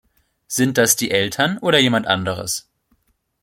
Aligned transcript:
Sind 0.47 0.79
das 0.79 0.95
die 0.95 1.11
Eltern 1.11 1.59
oder 1.59 1.77
jemand 1.77 2.07
anderes? 2.07 2.67